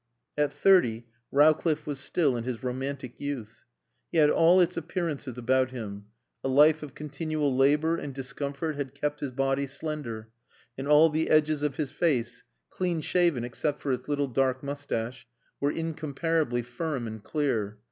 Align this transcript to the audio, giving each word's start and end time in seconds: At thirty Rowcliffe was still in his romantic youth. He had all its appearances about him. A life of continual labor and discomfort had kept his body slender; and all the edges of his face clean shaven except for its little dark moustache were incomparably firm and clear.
At 0.35 0.51
thirty 0.51 1.05
Rowcliffe 1.31 1.85
was 1.85 1.99
still 1.99 2.35
in 2.35 2.43
his 2.43 2.63
romantic 2.63 3.19
youth. 3.19 3.65
He 4.11 4.17
had 4.17 4.31
all 4.31 4.59
its 4.59 4.75
appearances 4.75 5.37
about 5.37 5.69
him. 5.69 6.05
A 6.43 6.47
life 6.47 6.81
of 6.81 6.95
continual 6.95 7.55
labor 7.55 7.97
and 7.97 8.11
discomfort 8.11 8.77
had 8.77 8.95
kept 8.95 9.19
his 9.19 9.29
body 9.29 9.67
slender; 9.67 10.31
and 10.75 10.87
all 10.87 11.11
the 11.11 11.29
edges 11.29 11.61
of 11.61 11.75
his 11.75 11.91
face 11.91 12.41
clean 12.71 13.01
shaven 13.01 13.43
except 13.43 13.79
for 13.79 13.91
its 13.91 14.07
little 14.07 14.27
dark 14.27 14.63
moustache 14.63 15.27
were 15.59 15.71
incomparably 15.71 16.63
firm 16.63 17.05
and 17.05 17.23
clear. 17.23 17.77